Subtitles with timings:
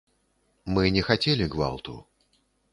[0.77, 1.93] Мы не хацелі гвалту.